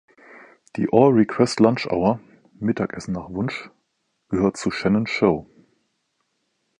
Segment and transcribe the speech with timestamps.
[0.77, 2.19] Die All Request Lunch Hour
[2.59, 3.69] (Mittagessen nach Wunsch)
[4.29, 5.47] gehört zu Shannons Show.